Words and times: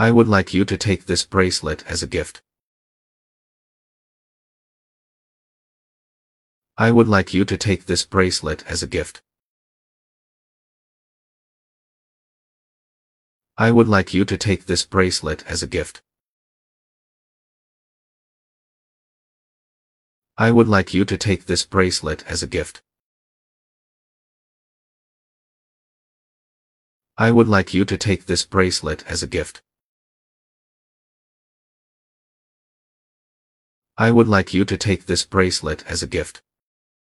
I 0.00 0.10
would 0.10 0.28
like 0.28 0.54
you 0.54 0.64
to 0.64 0.78
take 0.78 1.04
this 1.04 1.26
bracelet 1.26 1.84
as 1.86 2.02
a 2.02 2.06
gift. 2.06 2.40
I 6.78 6.90
would 6.90 7.06
like 7.06 7.34
you 7.34 7.44
to 7.44 7.58
take 7.58 7.84
this 7.84 8.06
bracelet 8.06 8.64
as 8.66 8.82
a 8.82 8.86
gift. 8.86 9.20
I 13.58 13.70
would 13.70 13.88
like 13.88 14.14
you 14.14 14.24
to 14.24 14.38
take 14.38 14.64
this 14.64 14.86
bracelet 14.86 15.44
as 15.46 15.62
a 15.62 15.66
gift. 15.66 16.00
I 20.38 20.50
would 20.50 20.66
like 20.66 20.94
you 20.94 21.04
to 21.04 21.18
take 21.18 21.44
this 21.44 21.66
bracelet 21.66 22.24
as 22.26 22.42
a 22.42 22.46
gift. 22.46 22.80
I 27.18 27.30
would 27.30 27.48
like 27.48 27.74
you 27.74 27.84
to 27.84 27.98
take 27.98 28.24
this 28.24 28.46
bracelet 28.46 29.04
as 29.06 29.22
a 29.22 29.26
gift. 29.26 29.60
I 34.00 34.10
would 34.10 34.28
like 34.28 34.54
you 34.54 34.64
to 34.64 34.78
take 34.78 35.04
this 35.04 35.26
bracelet 35.26 35.84
as 35.86 36.02
a 36.02 36.06
gift. 36.06 36.40